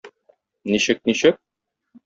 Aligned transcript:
Ничек, 0.71 1.03
ничек? 1.11 1.39